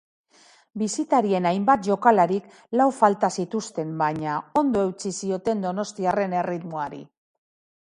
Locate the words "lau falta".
2.81-3.31